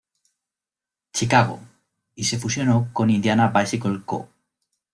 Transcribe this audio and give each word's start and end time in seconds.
Chicago, 1.13 1.59
y 2.15 2.23
se 2.23 2.39
fusionó 2.39 2.89
con 2.91 3.11
Indiana 3.11 3.53
Bicycle 3.55 4.01
Co. 4.03 4.31